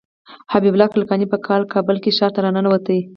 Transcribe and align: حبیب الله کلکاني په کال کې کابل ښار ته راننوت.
حبیب 0.53 0.73
الله 0.75 0.87
کلکاني 0.95 1.25
په 1.29 1.37
کال 1.45 1.61
کې 1.65 1.71
کابل 1.73 1.95
ښار 2.17 2.31
ته 2.35 2.39
راننوت. 2.43 2.87